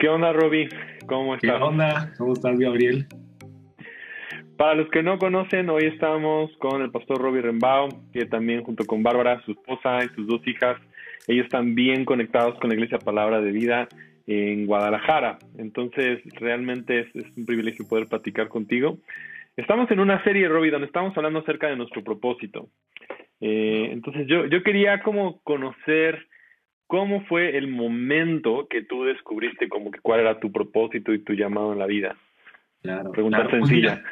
[0.00, 0.66] ¿Qué onda, Roby?
[1.06, 1.58] ¿Cómo estás?
[1.58, 2.12] ¿Qué onda?
[2.16, 3.04] ¿Cómo estás, Gabriel?
[4.56, 8.86] Para los que no conocen, hoy estamos con el pastor Roby Rembao, que también junto
[8.86, 10.80] con Bárbara, su esposa y sus dos hijas,
[11.28, 13.88] ellos están bien conectados con la Iglesia Palabra de Vida
[14.26, 15.38] en Guadalajara.
[15.58, 18.96] Entonces, realmente es, un privilegio poder platicar contigo.
[19.54, 22.68] Estamos en una serie, Roby, donde estamos hablando acerca de nuestro propósito.
[23.42, 26.26] Eh, entonces, yo, yo quería como conocer
[26.90, 31.34] ¿Cómo fue el momento que tú descubriste como que cuál era tu propósito y tu
[31.34, 32.16] llamado en la vida?
[32.82, 33.12] Claro.
[33.12, 34.02] Pregunta pues sencilla.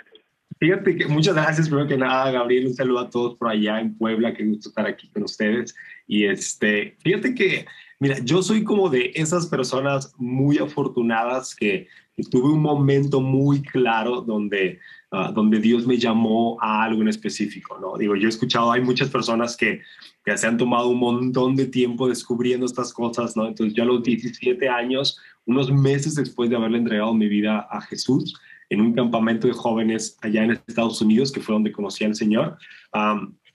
[0.60, 3.98] fíjate que muchas gracias, primero que nada, Gabriel, un saludo a todos por allá en
[3.98, 5.74] Puebla, que gusto estar aquí con ustedes.
[6.06, 7.66] Y este, fíjate que,
[7.98, 11.86] mira, yo soy como de esas personas muy afortunadas que,
[12.32, 14.80] tuve un momento muy claro donde,
[15.12, 17.96] ah, donde Dios me llamó a algo en específico, ¿no?
[17.96, 19.82] Digo, yo he escuchado, hay muchas personas que
[20.28, 23.46] que se han tomado un montón de tiempo descubriendo estas cosas, ¿no?
[23.46, 27.80] Entonces yo a los 17 años, unos meses después de haberle entregado mi vida a
[27.80, 28.34] Jesús,
[28.68, 32.58] en un campamento de jóvenes allá en Estados Unidos, que fue donde conocí al Señor,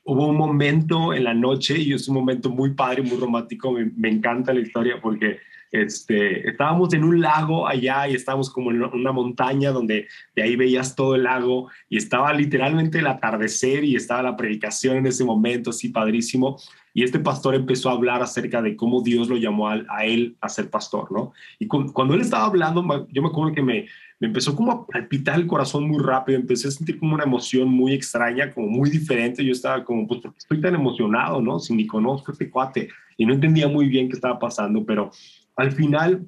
[0.03, 3.91] hubo un momento en la noche, y es un momento muy padre, muy romántico, me,
[3.95, 5.39] me encanta la historia porque
[5.73, 10.55] este, estábamos en un lago allá y estábamos como en una montaña donde de ahí
[10.55, 15.23] veías todo el lago y estaba literalmente el atardecer y estaba la predicación en ese
[15.23, 16.59] momento, así padrísimo.
[16.93, 20.49] Y este pastor empezó a hablar acerca de cómo Dios lo llamó a, él a
[20.49, 21.33] ser pastor, ¿no?
[21.57, 23.87] Y cuando él estaba hablando, yo me acuerdo que me,
[24.23, 27.67] me empezó como a palpitar el corazón muy rápido, empecé a sentir como una emoción
[27.67, 29.43] muy extraña, como muy diferente.
[29.43, 31.59] Yo estaba como, pues, ¿por qué estoy tan emocionado, no?
[31.59, 32.87] Si ni conozco este cuate.
[33.17, 35.11] Y no entendía muy bien qué estaba pasando, pero
[35.57, 36.25] al final,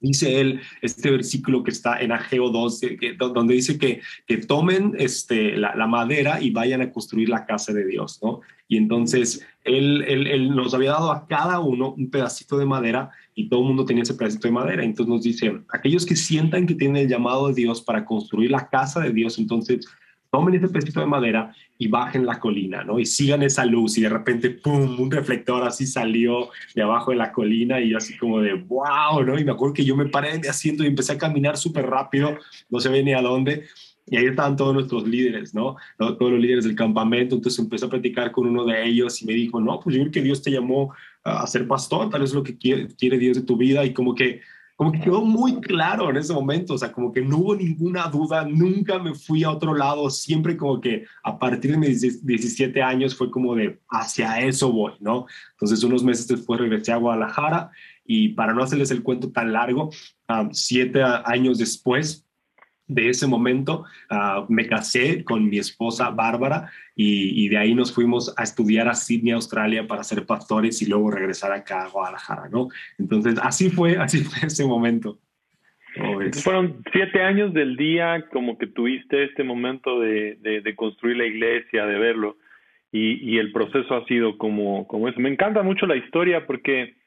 [0.00, 2.82] dice él, este versículo que está en Ageo 2,
[3.18, 7.84] donde dice que, que tomen este, la, madera y vayan a construir la casa de
[7.84, 8.42] Dios, ¿no?
[8.68, 13.60] Y entonces él, nos había dado a cada uno un pedacito de madera y todo
[13.60, 14.82] el mundo tenía ese pedacito de madera.
[14.82, 18.68] Entonces nos dice, aquellos que sientan que tienen el llamado de Dios para construir la
[18.68, 19.86] casa de Dios, entonces
[20.30, 22.98] tomen ese pedacito de madera y bajen la colina, ¿no?
[22.98, 27.16] Y sigan esa luz y de repente, ¡pum!, un reflector así salió de abajo de
[27.16, 29.38] la colina y así como de, ¡wow!, ¿no?
[29.38, 32.36] Y me acuerdo que yo me paré de asiento y empecé a caminar súper rápido,
[32.68, 33.64] no se ve ni a dónde.
[34.10, 35.76] Y ahí estaban todos nuestros líderes, ¿no?
[35.96, 37.34] Todos los líderes del campamento.
[37.34, 40.12] Entonces empecé a platicar con uno de ellos y me dijo, no, pues yo creo
[40.12, 43.42] que Dios te llamó a ser pastor, tal es lo que quiere, quiere Dios de
[43.42, 43.84] tu vida.
[43.84, 44.40] Y como que
[44.78, 48.06] como que quedó muy claro en ese momento, o sea, como que no hubo ninguna
[48.06, 52.80] duda, nunca me fui a otro lado, siempre como que a partir de mis 17
[52.80, 55.26] años fue como de hacia eso voy, ¿no?
[55.54, 57.72] Entonces unos meses después regresé a Guadalajara
[58.04, 59.90] y para no hacerles el cuento tan largo,
[60.52, 62.27] siete años después
[62.88, 68.34] de ese momento ah, me casé con mi esposa Bárbara y, de ahí nos fuimos
[68.36, 72.68] a estudiar a Sydney, Australia para ser pastores y luego regresar acá a Guadalajara, ¿no?
[72.98, 75.18] Entonces así fue, así fue ese momento.
[76.42, 81.98] Fueron siete años del día como que tuviste este momento de, construir la iglesia, de
[81.98, 82.36] verlo
[82.90, 85.20] y, y, el proceso ha sido como, como eso.
[85.20, 86.97] Me encanta mucho la historia porque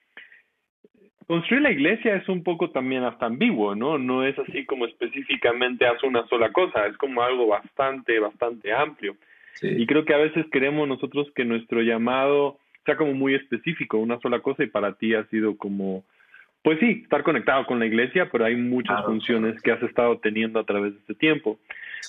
[1.31, 3.97] construir la iglesia es un poco también hasta ambiguo, ¿no?
[3.97, 9.15] No es así como específicamente hace una sola cosa, es como algo bastante, bastante amplio.
[9.61, 14.19] Y creo que a veces queremos nosotros que nuestro llamado sea como muy específico, una
[14.19, 16.03] sola cosa, y para ti ha sido como,
[16.63, 20.59] pues sí, estar conectado con la iglesia, pero hay muchas funciones que has estado teniendo
[20.59, 21.59] a través de este tiempo.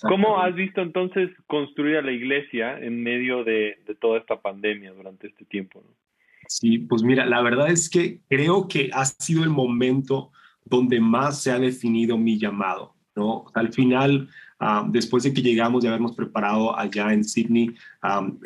[0.01, 4.91] ¿Cómo has visto entonces construir a la iglesia en medio de, de toda esta pandemia
[4.91, 5.81] durante este tiempo?
[5.81, 6.12] ¿no?
[6.61, 10.33] Sí, pues mira, la verdad es que creo que ha sido el momento
[10.67, 13.47] donde más se ha definido mi llamado, ¿no?
[13.55, 14.29] Al final,
[14.61, 17.75] ah, después de que llegamos de habernos preparado allá en Sydney,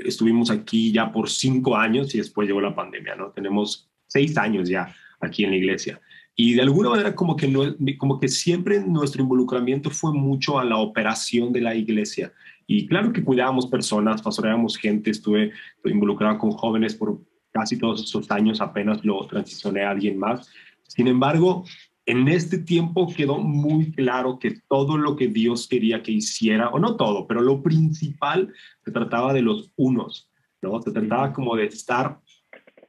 [0.04, 3.30] estuvimos aquí ya por cinco años y después llegó la pandemia, ¿no?
[3.30, 6.00] Tenemos seis años ya aquí en la iglesia.
[6.36, 7.62] Y de alguna manera como que, no,
[7.98, 12.32] como que siempre nuestro involucramiento fue mucho a la operación de la iglesia.
[12.68, 15.50] Y claro que cuidábamos personas, pastoreábamos gente, estuve
[15.84, 17.20] involucrado con jóvenes por
[17.56, 20.50] casi todos esos años apenas lo transicioné a alguien más.
[20.86, 21.64] Sin embargo,
[22.04, 26.78] en este tiempo quedó muy claro que todo lo que Dios quería que hiciera, o
[26.78, 28.52] no todo, pero lo principal
[28.84, 30.30] se trataba de los unos,
[30.60, 30.82] ¿no?
[30.82, 32.20] Se trataba como de estar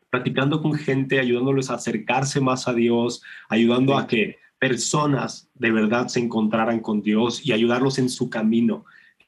[0.10, 6.08] platicando con gente, ayudándoles a acercarse más a Dios, ayudando a que personas de verdad
[6.08, 8.86] se encontraran con Dios y ayudarlos en su camino.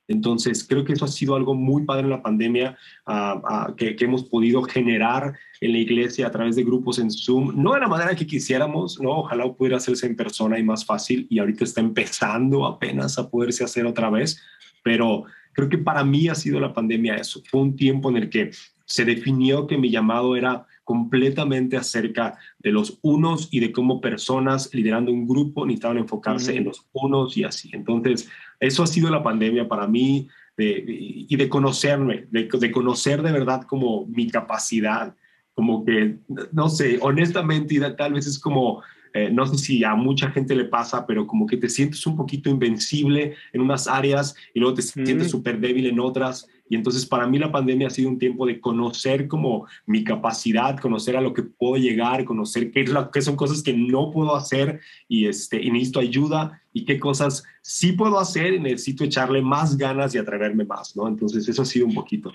[0.09, 2.75] Entonces, creo que eso ha sido algo muy padre en la pandemia
[3.05, 7.53] ah, ah, que, hemos podido generar en la iglesia a través de grupos en Zoom,
[7.55, 9.19] no de la manera que quisiéramos, ¿no?
[9.19, 13.63] Ojalá pudiera hacerse en persona y más fácil y ahorita está empezando apenas a poderse
[13.63, 14.41] hacer otra vez,
[14.83, 17.41] pero creo que para mí ha sido la pandemia eso.
[17.47, 18.49] Fue un tiempo en el que
[18.85, 24.73] se definió que mi llamado era completamente acerca de los unos y de cómo personas
[24.73, 27.69] liderando un grupo necesitaban enfocarse en los unos y así.
[27.73, 28.27] Entonces,
[28.59, 30.27] eso ha sido la pandemia para mí
[30.57, 35.15] y de conocerme, de, conocer de verdad como mi capacidad,
[35.53, 36.17] como que,
[36.51, 38.83] no sé, honestamente, tal vez es como
[39.13, 42.15] eh, no sé si a mucha gente le pasa, pero como que te sientes un
[42.15, 46.47] poquito invencible en unas áreas y luego te sientes súper débil en otras.
[46.69, 50.79] Y entonces para mí la pandemia ha sido un tiempo de conocer como mi capacidad,
[50.79, 54.35] conocer a lo que puedo llegar, conocer qué, es qué son cosas que no puedo
[54.35, 59.41] hacer y, este, y necesito ayuda y qué cosas sí puedo hacer y necesito echarle
[59.41, 61.07] más ganas y atreverme más, ¿no?
[61.07, 62.31] Entonces eso ha sido un poquito.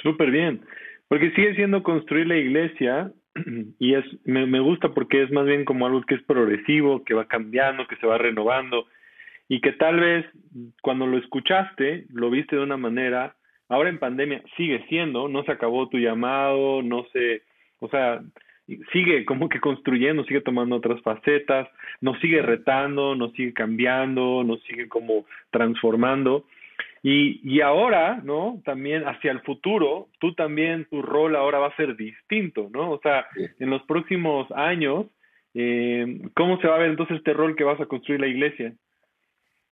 [0.00, 0.60] Súper bien,
[1.08, 3.12] porque sigue siendo construir la iglesia
[3.80, 7.14] y es me, me gusta porque es más bien como algo que es progresivo, que
[7.14, 8.86] va cambiando, que se va renovando
[9.48, 10.26] y que tal vez
[10.80, 13.34] cuando lo escuchaste lo viste de una manera,
[13.68, 17.42] ahora en pandemia sigue siendo, no se acabó tu llamado, no se,
[17.80, 18.20] o sea,
[18.92, 21.68] sigue como que construyendo, sigue tomando otras facetas,
[22.00, 26.44] nos sigue retando, nos sigue cambiando, nos sigue como transformando
[27.02, 28.60] y, y ahora, ¿no?
[28.64, 32.90] También hacia el futuro, tú también, tu rol ahora va a ser distinto, ¿no?
[32.90, 33.26] O sea,
[33.58, 35.06] en los próximos años,
[35.54, 38.72] eh, ¿cómo se va a ver entonces este rol que vas a construir la iglesia?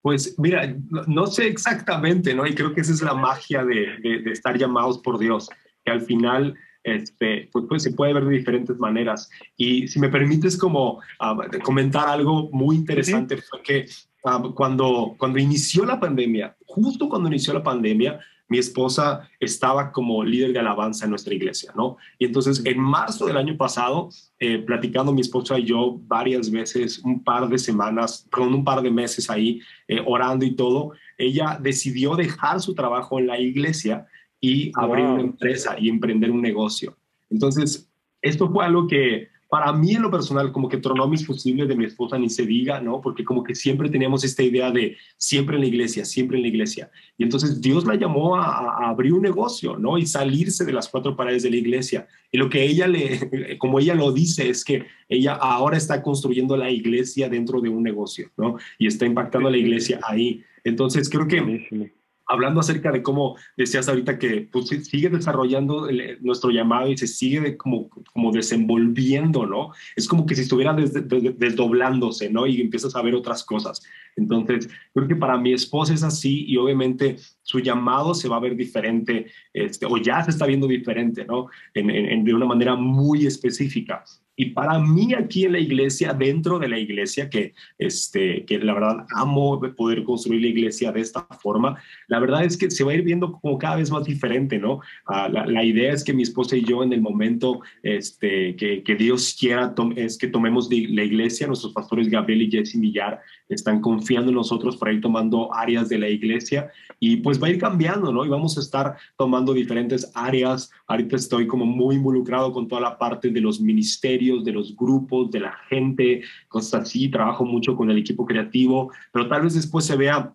[0.07, 0.73] Pues mira,
[1.09, 2.47] no, sé exactamente, ¿no?
[2.47, 5.49] Y creo que esa es la magia de, de, estar llamados por Dios,
[5.85, 6.55] que al final
[6.85, 9.29] este, pues, pues, se puede ver de diferentes maneras.
[9.57, 13.87] Y si me permites como ah, comentar algo muy interesante, fue que
[14.29, 20.23] Ah, cuando, cuando inició la pandemia, justo cuando inició la pandemia, mi esposa estaba como
[20.23, 21.97] líder de alabanza en nuestra iglesia, ¿no?
[22.19, 27.01] Y entonces en marzo del año pasado, eh, platicando mi esposa y yo varias veces,
[27.01, 31.59] un par de semanas, perdón, un par de meses ahí, eh, orando y todo, ella
[31.61, 34.07] decidió dejar su trabajo en la iglesia
[34.41, 36.97] y abrir una empresa y emprender un negocio.
[37.31, 37.91] Entonces,
[38.23, 41.77] esto fue algo que para mí en lo personal, como que tronó mis fusibles de
[41.77, 43.01] mi esposa, ni se diga, ¿no?
[43.01, 46.49] Porque como que siempre teníamos esta idea de siempre en la iglesia, siempre en la
[46.49, 46.91] iglesia.
[47.17, 49.99] Y entonces Dios la llamó a, abrir un negocio, ¿no?
[49.99, 52.09] Y salirse de las cuatro paredes de la iglesia.
[52.33, 56.57] Y lo que ella le, como ella lo dice, es que ella ahora está construyendo
[56.57, 58.57] la iglesia dentro de un negocio, ¿no?
[58.79, 60.43] Y está impactando a la iglesia ahí.
[60.65, 61.93] Entonces creo que
[62.27, 65.89] hablando acerca de cómo decías ahorita que pues, sigue desarrollando
[66.21, 69.73] nuestro llamado y se sigue como, como desenvolviendo, ¿no?
[69.95, 72.47] Es como que si estuviera desdoblándose, ¿no?
[72.47, 73.83] Y empiezas a ver otras cosas.
[74.17, 78.41] Entonces, creo que para mi esposa es así y obviamente su llamado se va a
[78.41, 81.49] ver diferente, este, o ya se está viendo diferente, ¿no?
[81.75, 84.03] de una manera muy específica.
[84.37, 88.75] Y para mí aquí en la iglesia, dentro de la iglesia, que, este, que la
[88.75, 91.77] verdad amo poder construir la iglesia de esta forma,
[92.09, 94.81] la verdad es que se va a ir viendo como cada vez más diferente, ¿no?
[95.07, 98.95] Ah, la, idea es que mi esposa y yo en el momento este, que, que
[98.95, 104.31] Dios quiera es que tomemos la iglesia, nuestros pastores Gabriel y Jesse Millar están confiando
[104.31, 108.13] en nosotros para ir tomando áreas de la iglesia y pues va a ir cambiando,
[108.13, 108.25] ¿no?
[108.25, 110.71] Y vamos a estar tomando diferentes áreas.
[110.87, 115.31] Ahorita estoy como muy involucrado con toda la parte de los ministerios, de los grupos,
[115.31, 117.09] de la gente, cosas así.
[117.09, 120.33] Trabajo mucho con el equipo creativo, pero tal vez después se vea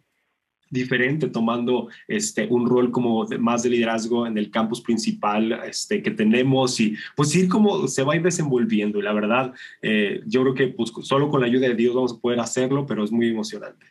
[0.70, 6.12] diferente tomando este, un rol como más de liderazgo en el campus principal este, que
[6.12, 10.42] tenemos y pues ir como se va a ir desenvolviendo y la verdad eh, yo
[10.44, 13.12] creo que pues, solo con la ayuda de Dios vamos a poder hacerlo pero es
[13.12, 13.86] muy emocionante.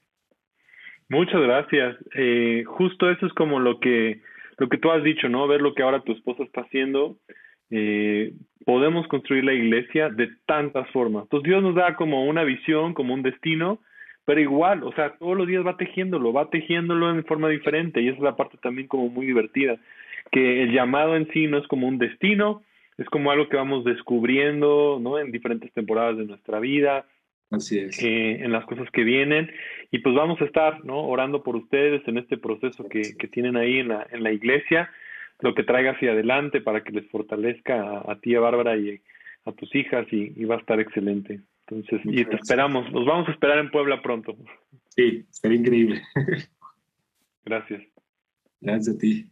[1.11, 1.97] Muchas gracias.
[2.15, 4.23] Eh, justo eso es como lo que,
[4.59, 5.49] lo que tú has dicho, ¿no?
[5.49, 7.19] Ver lo que ahora tu esposa está haciendo.
[7.71, 8.33] Eh,
[8.65, 11.25] podemos construir la iglesia de tantas formas.
[11.25, 13.81] Entonces Dios nos da como una visión, como un destino,
[14.25, 18.09] pero igual, o sea, todos los días va tejiéndolo, va tejiéndolo en forma diferente y
[18.09, 19.79] esa es la parte también como muy divertida,
[20.31, 22.63] que el llamado en sí no es como un destino,
[22.99, 25.19] es como algo que vamos descubriendo, ¿no?
[25.19, 27.07] En diferentes temporadas de nuestra vida,
[27.51, 28.03] Así es.
[28.03, 29.51] Eh, en las cosas que vienen.
[29.91, 31.03] Y pues vamos a estar ¿no?
[31.07, 34.91] orando por ustedes en este proceso que, que tienen ahí en la, en la iglesia,
[35.43, 39.01] lo que traiga hacia adelante para que les fortalezca a, ti, a Bárbara y
[39.45, 41.41] a tus hijas y, va a estar excelente.
[41.67, 44.37] Entonces, y te esperamos, nos vamos a esperar en Puebla pronto.
[44.89, 46.03] Sí, sería increíble.
[47.45, 47.83] Gracias.
[48.61, 49.31] Gracias a ti.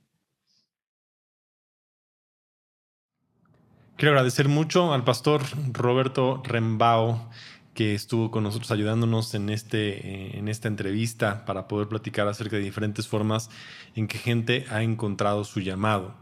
[3.96, 7.30] Quiero agradecer mucho al pastor Roberto Rembao
[7.78, 12.62] que estuvo con nosotros ayudándonos en, este, en esta entrevista para poder platicar acerca de
[12.62, 13.50] diferentes formas
[13.94, 16.12] en que gente ha encontrado su llamado.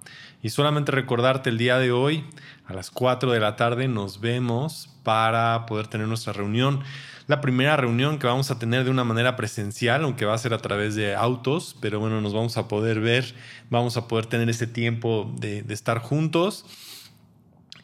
[0.42, 2.24] Y solamente recordarte el día de hoy,
[2.66, 6.82] a las 4 de la tarde, nos vemos para poder tener nuestra reunión.
[7.26, 10.52] La primera reunión que vamos a tener de una manera presencial, aunque va a ser
[10.52, 13.34] a través de autos, pero bueno, nos vamos a poder ver,
[13.70, 16.66] vamos a poder tener ese tiempo de estar juntos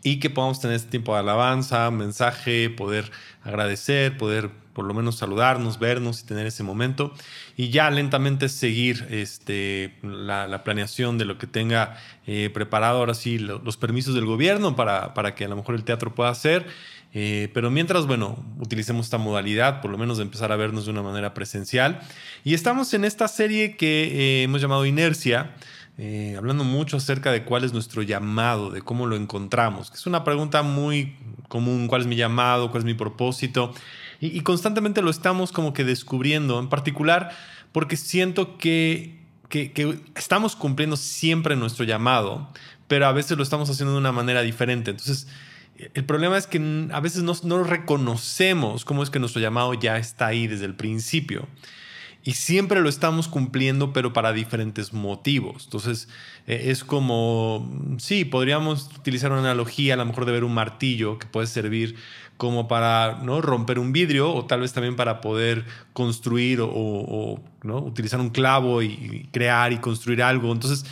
[0.02, 3.11] y que podamos tener este tiempo de alabanza, mensaje, poder
[3.44, 7.12] agradecer, poder por lo menos saludarnos, vernos y tener ese momento.
[7.56, 13.38] Y ya lentamente seguir este, la, planeación de lo que tenga eh, preparado ahora sí
[13.38, 16.66] los permisos del gobierno para, para que a lo mejor el teatro pueda hacer.
[17.14, 20.92] Eh, pero mientras, bueno, utilicemos esta modalidad, por lo menos de empezar a vernos de
[20.92, 22.00] una manera presencial.
[22.42, 25.54] Y estamos en esta serie que eh, hemos llamado Inercia,
[26.37, 30.25] hablando mucho acerca de cuál es nuestro llamado, de cómo lo encontramos, que es una
[30.25, 31.16] pregunta muy
[31.49, 33.73] común, cuál es mi llamado, cuál es mi propósito.
[34.21, 37.30] Y, constantemente lo estamos como que descubriendo, en particular
[37.73, 39.18] porque siento que,
[39.49, 42.50] que, estamos cumpliendo siempre nuestro llamado,
[42.87, 44.90] pero a veces lo estamos haciendo de una manera diferente.
[44.90, 45.26] Entonces,
[45.94, 49.97] el problema es que a veces no, no reconocemos cómo es que nuestro llamado ya
[49.99, 51.49] está ahí desde el principio
[52.24, 55.64] y siempre lo estamos cumpliendo, pero para diferentes motivos.
[55.64, 56.08] Entonces,
[56.46, 61.18] eh, es como, sí, podríamos utilizar una analogía, a lo mejor de ver un martillo
[61.18, 61.96] que puede servir
[62.36, 63.40] como para ¿no?
[63.40, 67.78] romper un vidrio o tal vez también para poder construir o, ¿no?
[67.78, 70.52] utilizar un clavo y, crear y construir algo.
[70.52, 70.84] Entonces,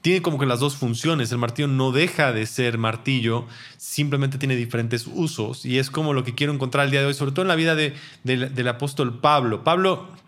[0.00, 1.30] tiene como que las dos funciones.
[1.32, 5.66] El martillo no deja de ser martillo, simplemente tiene diferentes usos.
[5.66, 7.56] Y es como lo que quiero encontrar el día de hoy, sobre todo en la
[7.56, 9.64] vida de, del apóstol Pablo.
[9.64, 10.21] Pablo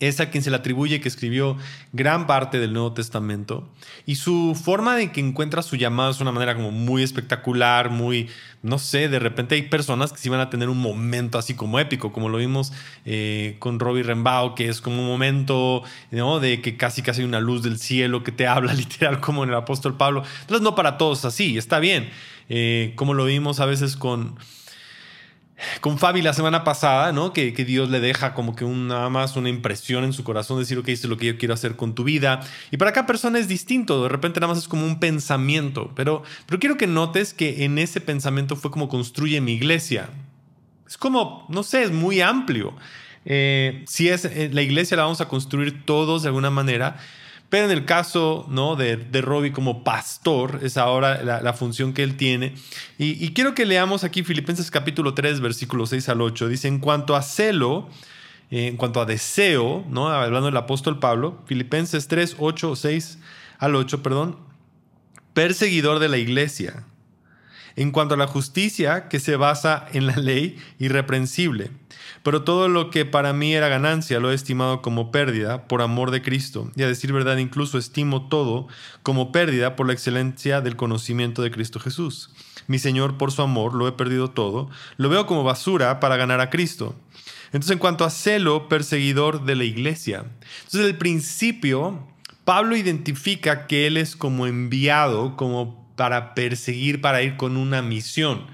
[0.00, 1.56] es a quien se le atribuye que escribió
[1.92, 3.68] gran parte del Nuevo Testamento.
[4.04, 8.28] Y su forma de que encuentra su llamado es una manera como muy espectacular, muy,
[8.62, 11.78] no sé, de repente hay personas que sí van a tener un momento así como
[11.78, 12.72] épico, como lo vimos
[13.04, 16.40] eh, con Robbie Rembao, que es como un momento ¿no?
[16.40, 19.50] de que casi casi hay una luz del cielo que te habla literal como en
[19.50, 20.22] el apóstol Pablo.
[20.42, 22.10] Entonces no para todos así, está bien.
[22.48, 24.36] Eh, como lo vimos a veces con
[25.80, 27.32] con Fabi la semana pasada, ¿no?
[27.32, 30.88] Que, Dios le deja como que nada más una impresión en su corazón, decir, ok,
[30.88, 32.40] esto es lo que yo quiero hacer con tu vida.
[32.70, 36.22] Y para cada persona es distinto, de repente nada más es como un pensamiento, pero,
[36.46, 40.10] pero quiero que notes que en ese pensamiento fue como construye mi iglesia.
[40.86, 42.74] Es como, no sé, es muy amplio.
[43.24, 46.96] Eh, si es eh, la iglesia la vamos a construir todos de alguna manera,
[47.48, 48.74] pero en el caso ¿no?
[48.76, 52.54] de, de Robbie como pastor, es ahora la, función que él tiene.
[52.98, 56.48] Y, quiero que leamos aquí Filipenses capítulo 3, versículo 6 al 8.
[56.48, 57.88] Dice, en cuanto a celo,
[58.50, 60.08] en cuanto a deseo, ¿no?
[60.08, 63.18] hablando del apóstol Pablo, Filipenses 3, 8, 6
[63.58, 64.38] al 8, perdón,
[65.32, 66.84] perseguidor de la iglesia.
[67.76, 71.70] En cuanto a la justicia que se basa en la ley irreprensible
[72.26, 76.10] pero todo lo que para mí era ganancia lo he estimado como pérdida por amor
[76.10, 76.72] de Cristo.
[76.74, 78.66] Y a decir verdad, incluso estimo todo
[79.04, 82.30] como pérdida por la excelencia del conocimiento de Cristo Jesús.
[82.66, 84.68] Mi Señor, por su amor, lo he perdido todo.
[84.96, 86.96] Lo veo como basura para ganar a Cristo.
[87.52, 90.24] Entonces, en cuanto a celo, perseguidor de la iglesia.
[90.64, 92.08] Entonces, el principio,
[92.44, 98.46] Pablo identifica que él es como enviado, como para perseguir, para ir con una misión.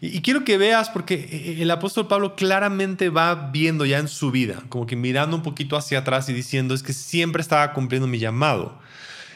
[0.00, 4.08] Y, quiero que veas, porque eh, eh, el apóstol Pablo claramente va viendo ya en
[4.08, 7.72] su vida, como que mirando un poquito hacia atrás y diciendo, es que siempre estaba
[7.74, 8.78] cumpliendo mi llamado.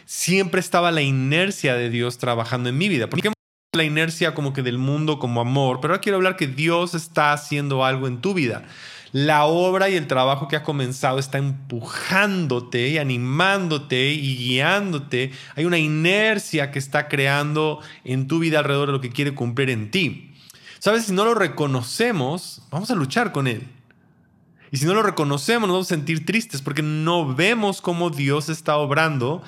[0.07, 3.09] Siempre estaba la inercia de Dios trabajando en mi vida.
[3.09, 3.31] Porque
[3.75, 7.33] la inercia como que del mundo como amor, pero ahora quiero hablar que Dios está
[7.33, 8.65] haciendo algo en tu vida.
[9.15, 15.31] La obra y el trabajo que ha comenzado está empujándote y animándote y guiándote.
[15.55, 19.71] Hay una inercia que está creando en tu vida alrededor de lo que quiere cumplir
[19.71, 20.33] en ti.
[20.81, 21.05] ¿Sabes?
[21.05, 23.69] Si no lo reconocemos, vamos a luchar con Él.
[24.73, 28.49] Y si no lo reconocemos, nos vamos a sentir tristes porque no vemos cómo Dios
[28.49, 29.45] está obrando.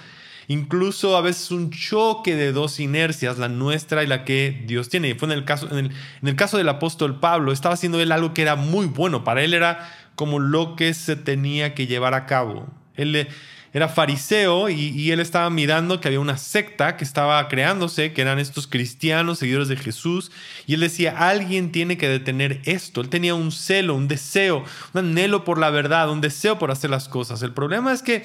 [0.49, 5.11] Incluso a veces un choque de dos inercias, la nuestra y la que Dios tiene.
[5.11, 8.01] Y fue en el caso, en el, en el caso del apóstol Pablo, estaba haciendo
[8.01, 9.25] él algo que era muy bueno.
[9.25, 12.67] Para él era como lo que se tenía que llevar a cabo.
[12.95, 13.29] Él
[13.77, 18.39] era fariseo y, él estaba mirando que había una secta que estaba creándose, que eran
[18.39, 20.33] estos cristianos, seguidores de Jesús,
[20.67, 23.03] y él decía, alguien tiene que detener esto.
[23.03, 26.89] Él tenía un celo, un deseo, un anhelo por la verdad, un deseo por hacer
[26.89, 27.43] las cosas.
[27.43, 28.25] El problema es que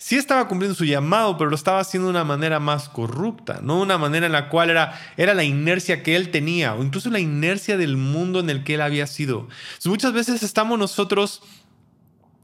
[0.00, 3.80] sí estaba cumpliendo su llamado, pero lo estaba haciendo de una manera más corrupta, no
[3.80, 7.20] una manera en la cual era, era la inercia que él tenía, o incluso la
[7.20, 9.46] inercia del mundo en el que él había sido.
[9.84, 11.42] muchas veces estamos nosotros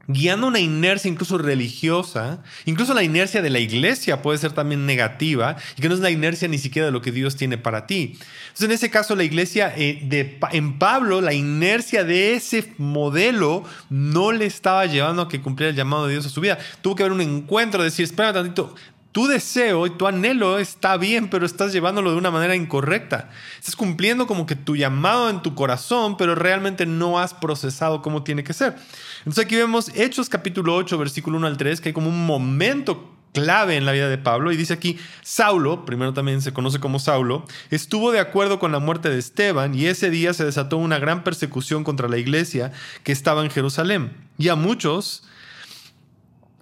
[0.07, 5.57] guiando una inercia incluso religiosa, incluso la inercia de la iglesia puede ser también negativa
[5.77, 8.17] y que no es la inercia ni siquiera de lo que Dios tiene para ti.
[8.47, 14.31] Entonces, en ese caso, la iglesia eh, en Pablo, la inercia de ese modelo no
[14.31, 16.57] le estaba llevando a que cumpliera el llamado de Dios a su vida.
[16.81, 18.73] Tuvo que haber un encuentro, decir, espera tantito,
[19.17, 23.31] tu deseo y tu anhelo está bien, pero estás llevándolo de una manera incorrecta.
[23.57, 28.21] Estás cumpliendo como que tu llamado en tu corazón, pero realmente no has procesado cómo
[28.21, 28.75] tiene que ser.
[29.21, 33.11] Entonces aquí vemos Hechos capítulo 8, versículo 1 al 3, que hay como un momento
[33.33, 34.51] clave en la vida de Pablo.
[34.51, 38.77] Y dice aquí, Saulo, primero también se conoce como Saulo, estuvo de acuerdo con la
[38.77, 42.71] muerte de Esteban y ese día se desató una gran persecución contra la iglesia
[43.03, 44.11] que estaba en Jerusalén.
[44.37, 45.23] Y a muchos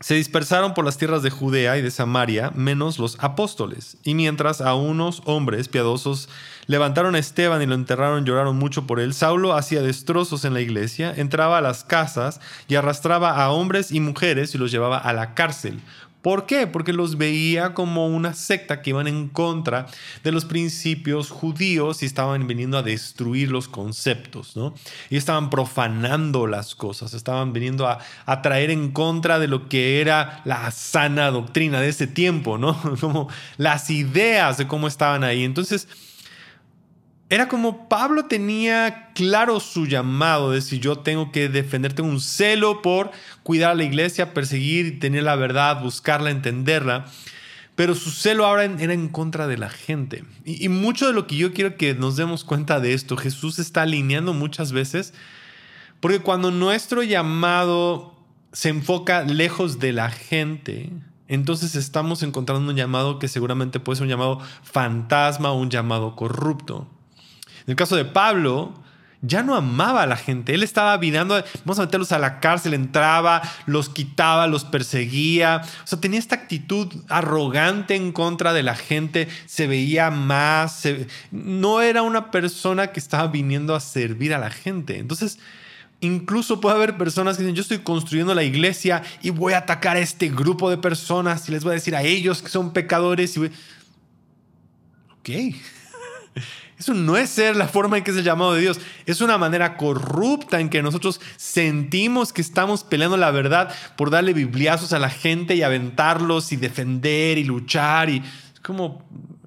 [0.06, 3.98] se dispersaron por las tierras de Judea y de Samaria, menos los apóstoles.
[4.04, 6.30] Y mientras a unos hombres piadosos
[6.68, 10.62] levantaron a Esteban y lo enterraron, lloraron mucho por él, Saulo hacía destrozos en la
[10.62, 15.12] iglesia, entraba a las casas y arrastraba a hombres y mujeres y los llevaba a
[15.12, 15.82] la cárcel.
[16.26, 16.66] ¿Por qué?
[16.66, 19.86] Porque los veía como una secta que iban en contra
[20.24, 24.74] de los principios judíos y estaban viniendo a destruir los conceptos, ¿no?
[25.12, 30.02] Y estaban profanando las cosas, estaban viniendo a, a traer en contra de lo que
[30.02, 32.76] era la sana doctrina de ese tiempo, ¿no?
[33.00, 35.44] Como las ideas de cómo estaban ahí.
[35.44, 35.88] Entonces,
[37.30, 42.22] era como Pablo tenía claro su llamado de si yo tengo que defender, tengo un
[42.22, 47.06] celo por cuidar a la iglesia, perseguir, tener la verdad, buscarla, entenderla.
[47.76, 50.24] Pero su celo ahora era en contra de la gente.
[50.46, 53.60] Y, y mucho de lo que yo quiero que nos demos cuenta de esto, Jesús
[53.60, 55.14] está alineando muchas veces,
[56.00, 58.16] porque cuando nuestro llamado
[58.54, 60.92] se enfoca lejos de la gente,
[61.28, 66.88] entonces estamos encontrando un llamado que seguramente puede ser un llamado fantasma un llamado corrupto.
[67.66, 68.74] En el caso de Pablo,
[69.28, 70.54] ya no amaba a la gente.
[70.54, 75.62] Él estaba mirando, vamos a meterlos a la cárcel, entraba, los quitaba, los perseguía.
[75.84, 80.84] O sea, tenía esta actitud arrogante en contra de la gente, se veía más,
[81.32, 85.00] no era una persona que estaba viniendo a servir a la gente.
[85.00, 85.40] Entonces,
[86.02, 89.98] incluso puede haber personas que dicen, yo estoy construyendo la iglesia y voy a atacar
[89.98, 93.36] a este grupo de personas y les voy a decir a ellos que son pecadores.
[93.38, 93.46] Y.
[95.20, 95.56] Ok.
[96.78, 98.80] Eso no es ser la forma en que es el llamado de Dios.
[99.06, 104.34] Es una manera corrupta en que nosotros sentimos que estamos peleando la verdad por darle
[104.34, 108.10] bibliazos a la gente y aventarlos y defender y luchar.
[108.10, 108.18] Y
[108.54, 109.06] es como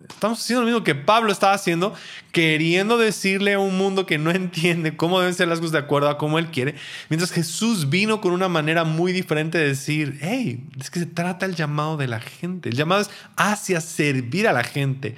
[0.09, 1.95] estamos haciendo lo mismo que Pablo estaba haciendo,
[2.33, 6.09] queriendo decirle a un mundo que no entiende cómo deben ser las cosas de acuerdo
[6.09, 6.75] a cómo él quiere,
[7.11, 11.45] mientras Jesús vino con una manera muy diferente de decir, hey, es que se trata
[11.45, 12.71] el llamado de la gente.
[12.71, 15.15] El llamado es hacia servir a la gente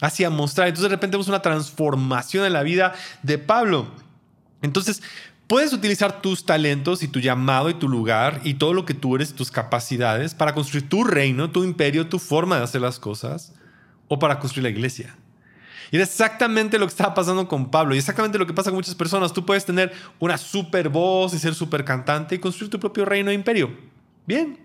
[0.00, 0.68] hacia mostrar.
[0.68, 3.86] Entonces de repente vemos una transformación en la vida de Pablo.
[4.62, 5.02] Entonces,
[5.46, 9.16] puedes utilizar tus talentos y tu llamado y tu lugar y todo lo que tú
[9.16, 13.54] eres, tus capacidades para construir tu reino, tu imperio, tu forma de hacer las cosas
[14.08, 15.16] o para construir la iglesia.
[15.90, 18.76] Y es exactamente lo que estaba pasando con Pablo y exactamente lo que pasa con
[18.76, 19.32] muchas personas.
[19.32, 23.30] Tú puedes tener una super voz y ser super cantante y construir tu propio reino
[23.30, 23.76] e imperio.
[24.26, 24.56] Bien,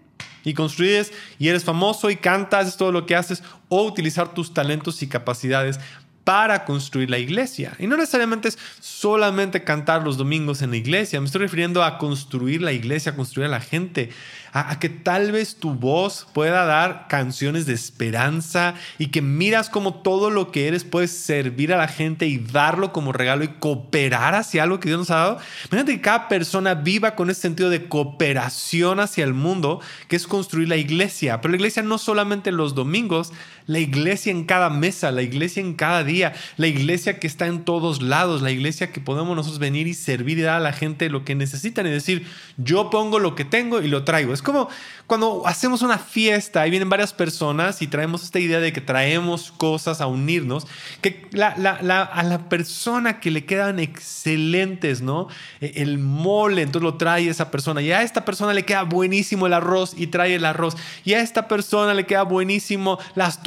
[0.43, 4.53] y construyes y eres famoso y cantas, es todo lo que haces, o utilizar tus
[4.53, 5.79] talentos y capacidades
[6.25, 7.73] para construir la iglesia.
[7.79, 11.97] Y no necesariamente es solamente cantar los domingos en la iglesia, me estoy refiriendo a
[11.97, 14.09] construir la iglesia, a construir a la gente,
[14.51, 19.95] a, que tal vez tu voz pueda dar canciones de esperanza y que miras como
[19.95, 24.33] todo lo que eres puedes servir a la gente y darlo como regalo y cooperar
[24.33, 25.39] hacia algo que Dios nos ha dado.
[25.65, 30.25] Imagínate que cada persona viva con ese sentido de cooperación hacia el mundo, que es
[30.25, 31.41] construir la iglesia.
[31.41, 33.33] Pero la iglesia no solamente los domingos,
[33.67, 37.63] la iglesia en cada mesa, la iglesia en cada día, la iglesia que está en
[37.65, 41.09] todos lados, la iglesia que podemos nosotros venir y servir y dar a la gente
[41.09, 42.25] lo que necesitan y decir,
[42.57, 44.33] yo pongo lo que tengo y lo traigo.
[44.33, 44.69] Es como
[45.07, 49.51] cuando hacemos una fiesta y vienen varias personas y traemos esta idea de que traemos
[49.51, 50.67] cosas a unirnos,
[51.01, 55.27] que a la persona que le quedan excelentes, ¿no?
[55.61, 57.81] E, el mole, entonces lo trae esa persona.
[57.81, 60.75] Y a esta persona le queda buenísimo el arroz y trae el arroz.
[61.03, 63.43] Y a esta persona le queda buenísimo las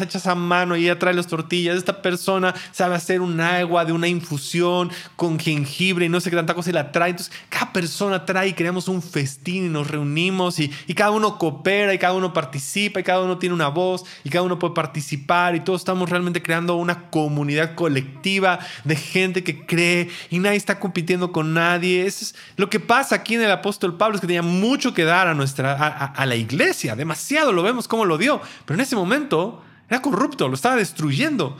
[0.00, 1.76] hechas a mano y ella trae las tortillas.
[1.76, 6.36] Esta persona sabe hacer un agua de una infusión con jengibre y no sé qué
[6.36, 7.10] tanta cosa y la trae.
[7.10, 11.92] Entonces, cada persona trae y creamos un festín y nos reunimos y, cada uno coopera
[11.92, 15.56] y cada uno participa y cada uno tiene una voz y cada uno puede participar
[15.56, 20.78] y todos estamos realmente creando una comunidad colectiva de gente que cree y nadie está
[20.78, 22.06] compitiendo con nadie.
[22.06, 25.04] Eso es lo que pasa aquí en el apóstol Pablo, es que tenía mucho que
[25.04, 28.96] dar a, nuestra, a, la iglesia, demasiado lo vemos cómo lo dio, pero en ese
[28.96, 29.43] momento
[29.88, 31.56] era corrupto, lo estaba destruyendo.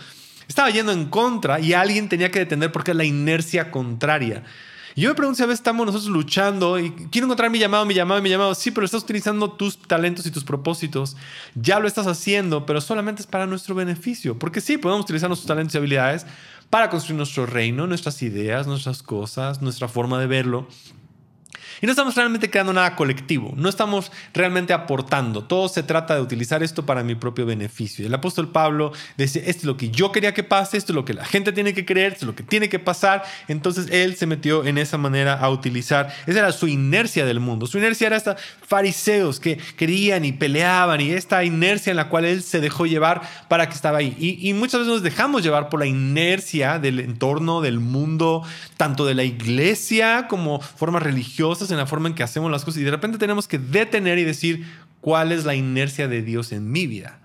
[0.49, 4.45] Estaba yendo en contra y alguien tenía que detener porque es la inercia contraria.
[4.97, 7.85] Y yo me pregunto si a veces estamos nosotros luchando y quiero encontrar mi llamado,
[7.85, 8.55] mi llamado, mi llamado.
[8.55, 11.17] Sí, pero estás utilizando tus talentos y tus propósitos.
[11.57, 14.39] Ya lo estás haciendo, pero solamente es para nuestro beneficio.
[14.39, 16.27] Porque sí, podemos utilizar nuestros talentos y habilidades
[16.71, 20.69] para construir nuestro reino, nuestras ideas, nuestras cosas, nuestra forma de verlo.
[21.85, 25.45] Y no estamos realmente creando nada colectivo, no estamos realmente aportando.
[25.45, 28.07] Todo se trata de utilizar esto para mi propio beneficio.
[28.07, 31.05] El apóstol Pablo decía, esto es lo que yo quería que pase, esto es lo
[31.05, 33.23] que la gente tiene que creer, esto es lo que tiene que pasar.
[33.49, 37.67] Entonces él se metió en esa manera a utilizar, esa era su inercia del mundo.
[37.67, 42.25] Su inercia era esta fariseos que querían y peleaban y esta inercia en la cual
[42.25, 44.17] él se dejó llevar para que estaba ahí.
[44.19, 48.43] Y, y muchas veces nos dejamos llevar por la inercia del entorno, del mundo,
[48.79, 52.81] tanto de la iglesia como formas religiosas, en la forma en que hacemos las cosas.
[52.81, 54.65] Y de repente tenemos que detener y decir,
[55.01, 57.21] ¿cuál es la inercia de Dios en mi vida?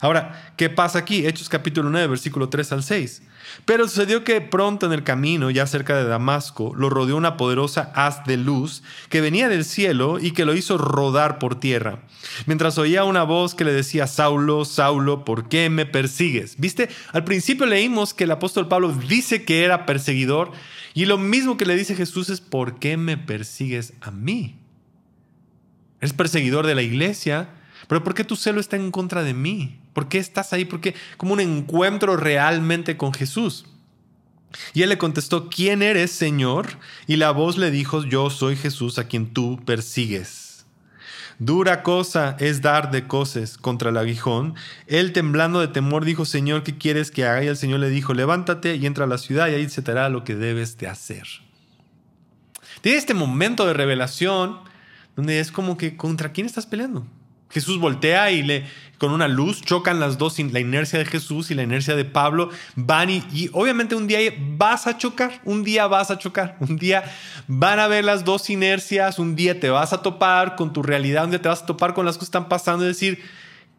[0.00, 1.26] Ahora, ¿qué pasa aquí?
[1.26, 3.22] Hechos capítulo 9, versículo 3 al 6.
[3.64, 7.90] Pero sucedió que pronto en el camino, ya cerca de Damasco, lo rodeó una poderosa
[7.94, 12.00] haz de luz que venía del cielo y que lo hizo rodar por tierra.
[12.46, 16.56] Mientras oía una voz que le decía, Saulo, Saulo, ¿por qué me persigues?
[16.58, 20.52] Viste, al principio leímos que el apóstol Pablo dice que era perseguidor
[20.94, 24.56] y lo mismo que le dice Jesús es, ¿por qué me persigues a mí?
[26.00, 27.50] Es perseguidor de la iglesia,
[27.86, 29.78] pero ¿por qué tu celo está en contra de mí?
[29.92, 30.64] ¿Por qué estás ahí?
[30.64, 30.94] ¿Por qué?
[31.16, 33.66] Como un encuentro realmente con Jesús.
[34.72, 36.78] Y él le contestó, ¿quién eres, Señor?
[37.06, 40.48] Y la voz le dijo, yo soy Jesús a quien tú persigues.
[41.38, 44.54] Dura cosa es dar de coces contra el aguijón.
[44.88, 47.44] Él temblando de temor dijo, Señor, ¿qué quieres que haga?
[47.44, 49.92] Y el Señor le dijo, levántate y entra a la ciudad y ahí se te
[49.92, 51.28] hará lo que debes de hacer.
[52.80, 54.58] Tiene este momento de revelación
[55.14, 57.06] donde es como que, ¿contra quién estás peleando?
[57.50, 58.64] Jesús voltea y le,
[58.98, 62.50] con una luz chocan las dos, la inercia de Jesús y la inercia de Pablo,
[62.74, 64.18] van y, obviamente un día
[64.56, 67.04] vas a chocar, un día vas a chocar, un día
[67.46, 71.24] van a ver las dos inercias, un día te vas a topar con tu realidad,
[71.24, 73.22] un día te vas a topar con las cosas que están pasando y decir,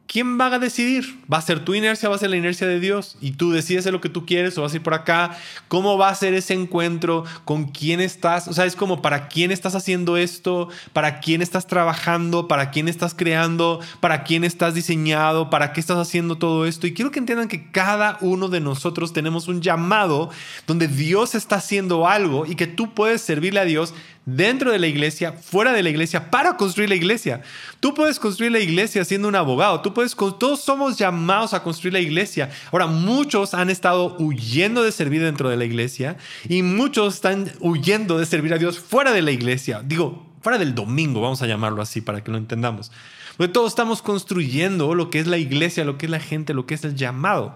[0.10, 1.20] ¿quién va a decidir?
[1.32, 3.16] ¿Va a ser tu inercia va a ser la inercia de Dios?
[3.22, 5.38] Y tú decides lo que tú quieres o vas a ir por acá.
[5.68, 7.24] ¿Cómo va a ser ese encuentro?
[7.46, 8.48] ¿Con quién estás?
[8.48, 12.88] O sea, es como para quién estás haciendo esto, para quién estás trabajando, para quién
[12.88, 16.88] estás creando, para quién estás diseñado, para qué estás haciendo todo esto.
[16.88, 20.32] Y quiero que entiendan que cada uno de nosotros tenemos un llamado
[20.66, 23.94] donde Dios está haciendo algo y que tú puedes servirle a Dios
[24.36, 27.42] dentro de la iglesia, fuera de la iglesia, para construir la iglesia.
[27.80, 31.94] Tú puedes construir la iglesia siendo un abogado, tú puedes, todos somos llamados a construir
[31.94, 32.50] la iglesia.
[32.72, 38.18] Ahora, muchos han estado huyendo de servir dentro de la iglesia y muchos están huyendo
[38.18, 39.82] de servir a Dios fuera de la iglesia.
[39.84, 42.92] Digo, fuera del domingo, vamos a llamarlo así para que lo entendamos.
[43.38, 46.66] Porque todos estamos construyendo lo que es la iglesia, lo que es la gente, lo
[46.66, 47.56] que es el llamado.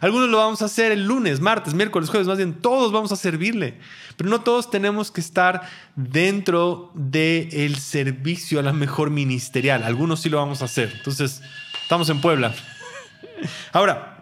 [0.00, 3.16] Algunos lo vamos a hacer el lunes, martes, miércoles, jueves, más bien todos vamos a
[3.16, 3.78] servirle.
[4.16, 5.62] Pero no todos tenemos que estar
[5.96, 9.82] dentro del servicio a la mejor ministerial.
[9.82, 10.92] Algunos sí lo vamos a hacer.
[10.96, 11.42] Entonces,
[11.82, 12.54] estamos en Puebla.
[13.72, 14.17] Ahora,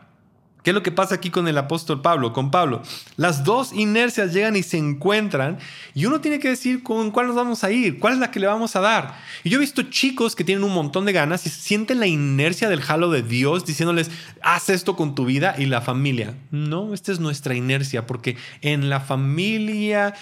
[0.66, 2.82] ¿Qué es lo que pasa aquí con el apóstol Pablo, con Pablo?
[3.16, 5.58] Las dos inercias llegan y se encuentran
[5.94, 8.40] y uno tiene que decir con cuál nos vamos a ir, cuál es la que
[8.40, 9.16] le vamos a dar.
[9.44, 12.68] Y yo he visto chicos que tienen un montón de ganas y sienten la inercia
[12.68, 14.10] del jalo de Dios diciéndoles,
[14.42, 16.34] haz esto con tu vida y la familia.
[16.50, 20.14] No, esta es nuestra inercia porque en la familia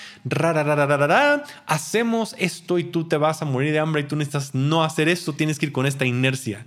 [1.65, 5.09] hacemos esto y tú te vas a morir de hambre y tú necesitas no hacer
[5.09, 6.67] esto, tienes que ir con esta inercia.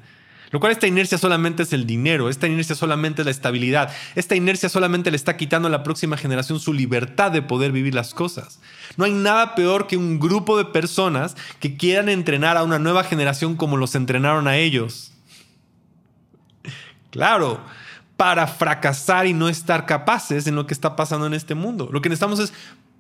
[0.51, 4.35] Lo cual esta inercia solamente es el dinero, esta inercia solamente es la estabilidad, esta
[4.35, 8.13] inercia solamente le está quitando a la próxima generación su libertad de poder vivir las
[8.13, 8.59] cosas.
[8.95, 13.03] No hay nada peor que un grupo de personas que quieran entrenar a una nueva
[13.03, 15.11] generación como los entrenaron a ellos.
[17.11, 17.61] Claro,
[18.15, 21.89] para fracasar y no estar capaces en lo que está pasando en este mundo.
[21.91, 22.53] Lo que necesitamos es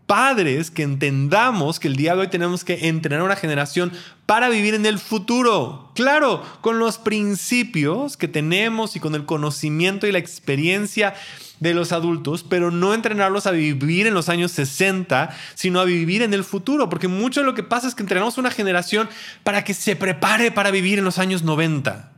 [0.07, 3.91] padres que entendamos que el día de hoy tenemos que entrenar a una generación
[4.25, 5.91] para vivir en el futuro.
[5.95, 11.13] Claro, con los principios que tenemos y con el conocimiento y la experiencia
[11.59, 16.21] de los adultos, pero no entrenarlos a vivir en los años 60, sino a vivir
[16.21, 19.09] en el futuro, porque mucho de lo que pasa es que entrenamos una generación
[19.43, 22.13] para que se prepare para vivir en los años 90.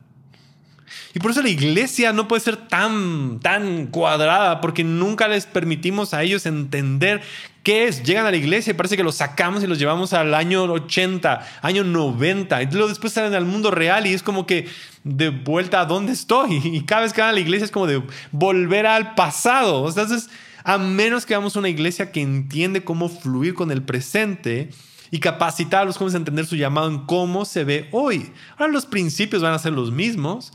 [1.13, 6.13] Y por eso la iglesia no puede ser tan, tan cuadrada, porque nunca les permitimos
[6.13, 7.21] a ellos entender
[7.69, 8.01] qué es.
[8.01, 11.47] Llegan a la iglesia y parece que los sacamos y los llevamos al año 80,
[11.61, 12.63] año 90.
[12.63, 14.67] Y luego después salen al mundo real y es como que
[15.03, 16.59] de vuelta a dónde estoy.
[16.63, 18.01] Y cada vez que van a la iglesia es como de
[18.31, 19.87] volver al pasado.
[19.87, 20.31] Entonces,
[20.63, 24.71] a menos que hagamos una iglesia que entiende cómo fluir con el presente,
[25.11, 28.31] y capacitar a los jóvenes a entender su llamado en cómo se ve hoy.
[28.57, 30.53] Ahora los principios van a ser los mismos,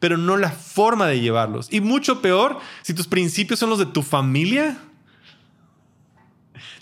[0.00, 1.68] pero no la forma de llevarlos.
[1.70, 4.76] Y mucho peor, si tus principios son los de tu familia.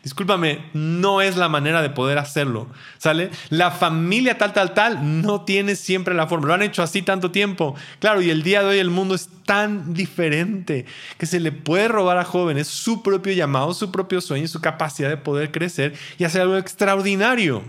[0.02, 3.30] Discúlpame, no es la manera de poder hacerlo, ¿sale?
[3.50, 6.48] La familia tal, tal, tal no tiene siempre la forma.
[6.48, 7.74] Lo han hecho así tanto tiempo.
[7.98, 10.86] Claro, y el día de hoy el mundo es tan diferente
[11.18, 15.10] que se le puede robar a jóvenes su propio llamado, su propio sueño, su capacidad
[15.10, 17.62] de poder crecer y hacer algo extraordinario.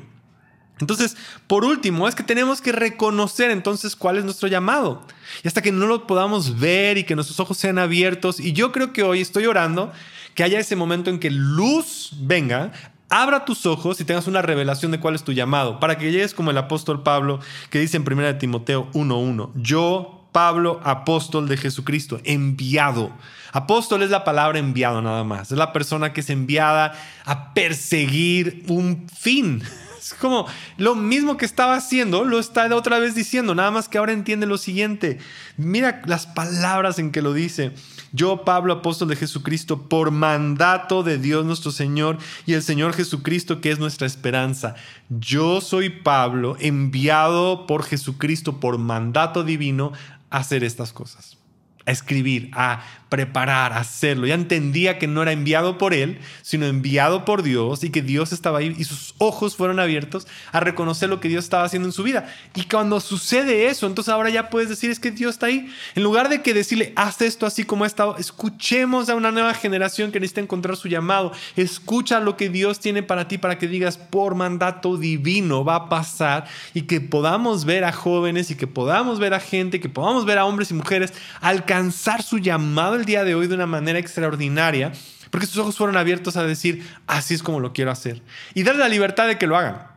[0.80, 1.18] Entonces,
[1.48, 5.06] por último, es que tenemos que reconocer entonces cuál es nuestro llamado.
[5.44, 8.72] Y hasta que no lo podamos ver y que nuestros ojos sean abiertos, y yo
[8.72, 9.92] creo que hoy estoy orando
[10.36, 12.72] que haya ese momento en que luz venga,
[13.12, 16.34] abra tus ojos y tengas una revelación de cuál es tu llamado, para que llegues
[16.34, 17.40] como el apóstol Pablo
[17.70, 23.12] que dice en 1 Timoteo 1.1, yo, Pablo, apóstol de Jesucristo, enviado.
[23.52, 26.94] Apóstol es la palabra enviado nada más, es la persona que es enviada
[27.26, 29.62] a perseguir un fin.
[30.02, 34.00] Es como lo mismo que estaba haciendo, lo está otra vez diciendo, nada más que
[34.00, 35.20] ahora entiende lo siguiente.
[35.58, 37.72] Mira las palabras en que lo dice.
[38.14, 43.62] Yo, Pablo, apóstol de Jesucristo, por mandato de Dios nuestro Señor y el Señor Jesucristo,
[43.62, 44.76] que es nuestra esperanza.
[45.10, 49.94] Yo soy Pablo, enviado por Jesucristo por mandato divino
[50.30, 51.41] a hacer estas cosas
[51.86, 54.26] a escribir, a preparar, a hacerlo.
[54.26, 58.32] Ya entendía que no era enviado por él, sino enviado por Dios y que Dios
[58.32, 61.92] estaba ahí y sus ojos fueron abiertos a reconocer lo que Dios estaba haciendo en
[61.92, 62.34] su vida.
[62.56, 65.70] Y cuando sucede eso, entonces ahora ya puedes decir es que Dios está ahí.
[65.96, 69.54] En lugar de que decirle, haz esto así como ha estado, escuchemos a una nueva
[69.54, 71.34] generación que necesita encontrar su llamado.
[71.58, 75.90] Escucha lo que Dios tiene para ti para que digas, por mandato divino va a
[75.90, 80.26] pasar y que podamos ver a jóvenes y que podamos ver a gente, que podamos
[80.26, 83.66] ver a hombres y mujeres al alcanzar su llamado el día de hoy de una
[83.66, 84.92] manera extraordinaria,
[85.30, 88.22] porque sus ojos fueron abiertos a decir, así es como lo quiero hacer.
[88.54, 89.88] Y darle la libertad de que lo hagan.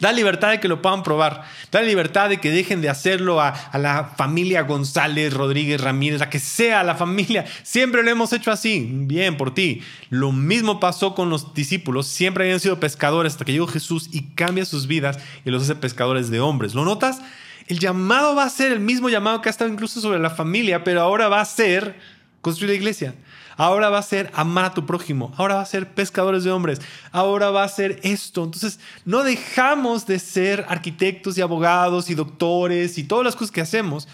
[0.00, 1.44] Da libertad de que lo puedan probar.
[1.70, 6.28] Da libertad de que dejen de hacerlo a, a, la familia González, Rodríguez, Ramírez, a
[6.28, 7.44] que sea la familia.
[7.62, 8.88] Siempre lo hemos hecho así.
[8.92, 9.82] Bien, por ti.
[10.10, 12.08] Lo mismo pasó con los discípulos.
[12.08, 15.76] Siempre habían sido pescadores hasta que llegó Jesús y cambia sus vidas y los hace
[15.76, 16.74] pescadores de hombres.
[16.74, 17.22] ¿Lo notas?
[17.66, 20.84] El llamado va a ser el mismo llamado que ha estado incluso sobre la familia,
[20.84, 21.96] pero ahora va a ser
[22.40, 23.14] construir la iglesia.
[23.56, 25.32] Ahora va a ser amar a tu prójimo.
[25.36, 26.80] Ahora va a ser pescadores de hombres.
[27.12, 28.44] Ahora va a ser esto.
[28.44, 33.60] Entonces, no dejamos de ser arquitectos y abogados y doctores y todas las cosas que
[33.60, 34.08] hacemos,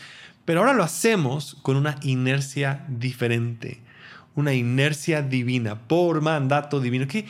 [0.44, 3.80] pero ahora lo hacemos con una inercia diferente.
[4.34, 7.08] Una inercia divina, por mandato divino.
[7.08, 7.26] Que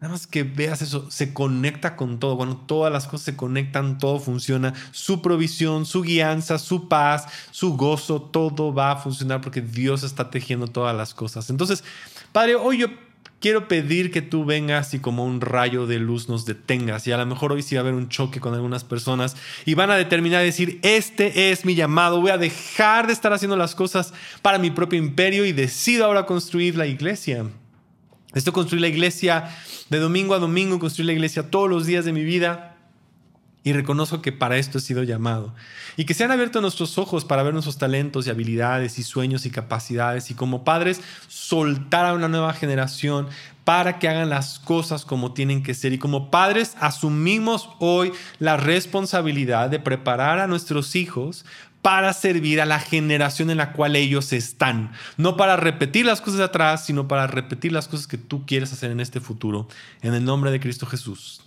[0.00, 2.38] Nada más que veas eso, se conecta con todo.
[2.38, 4.72] Cuando todas las cosas se conectan, todo funciona.
[4.92, 10.30] Su provisión, su guianza, su paz, su gozo, todo va a funcionar porque Dios está
[10.30, 11.50] tejiendo todas las cosas.
[11.50, 11.84] Entonces,
[12.32, 12.86] Padre, hoy yo
[13.40, 17.06] quiero pedir que tú vengas y como un rayo de luz nos detengas.
[17.06, 19.36] Y a lo mejor hoy sí va a haber un choque con algunas personas
[19.66, 23.58] y van a determinar decir, este es mi llamado, voy a dejar de estar haciendo
[23.58, 27.44] las cosas para mi propio imperio y decido ahora construir la iglesia.
[28.34, 29.50] Esto construir la iglesia
[29.88, 32.76] de domingo a domingo, construir la iglesia todos los días de mi vida.
[33.62, 35.54] Y reconozco que para esto he sido llamado.
[35.96, 39.44] Y que se han abierto nuestros ojos para ver nuestros talentos y habilidades y sueños
[39.44, 40.30] y capacidades.
[40.30, 43.28] Y como padres, soltar a una nueva generación
[43.64, 45.92] para que hagan las cosas como tienen que ser.
[45.92, 51.44] Y como padres, asumimos hoy la responsabilidad de preparar a nuestros hijos
[51.82, 54.92] para servir a la generación en la cual ellos están.
[55.16, 58.72] No para repetir las cosas de atrás, sino para repetir las cosas que tú quieres
[58.72, 59.68] hacer en este futuro.
[60.02, 61.42] En el nombre de Cristo Jesús.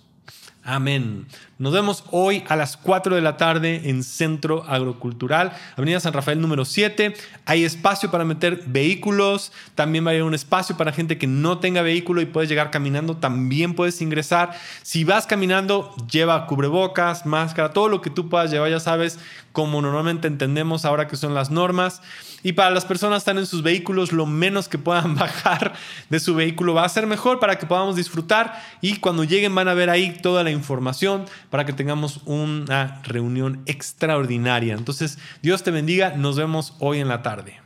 [0.64, 1.28] Amén.
[1.64, 6.42] Nos vemos hoy a las 4 de la tarde en Centro Agrocultural, Avenida San Rafael
[6.42, 7.14] número 7.
[7.46, 11.60] Hay espacio para meter vehículos, también va a haber un espacio para gente que no
[11.60, 14.52] tenga vehículo y puedes llegar caminando, también puedes ingresar.
[14.82, 19.18] Si vas caminando, lleva cubrebocas, máscara, todo lo que tú puedas llevar, ya sabes,
[19.54, 22.02] como normalmente entendemos ahora que son las normas.
[22.46, 25.74] Y para las personas que están en sus vehículos, lo menos que puedan bajar
[26.10, 29.70] de su vehículo va a ser mejor para que podamos disfrutar y cuando lleguen van
[29.70, 34.74] a ver ahí toda la información para que tengamos una reunión extraordinaria.
[34.74, 37.62] Entonces, Dios te bendiga, nos vemos hoy en la tarde.